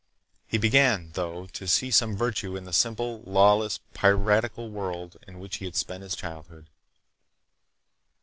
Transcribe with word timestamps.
He 0.47 0.57
began, 0.57 1.11
though, 1.11 1.45
to 1.45 1.67
see 1.67 1.91
some 1.91 2.17
virtues 2.17 2.57
in 2.57 2.63
the 2.63 2.73
simple, 2.73 3.21
lawless, 3.23 3.81
piratical 3.93 4.71
world 4.71 5.17
in 5.27 5.39
which 5.39 5.57
he 5.57 5.65
had 5.65 5.75
spent 5.75 6.01
his 6.01 6.15
childhood. 6.15 6.71